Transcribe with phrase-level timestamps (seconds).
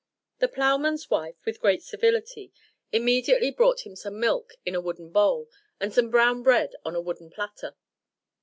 [0.39, 2.51] The ploughman's wife, with great civility,
[2.91, 5.47] immediately brought him some milk in a wooden bowl,
[5.79, 7.75] and some brown bread on a wooden platter.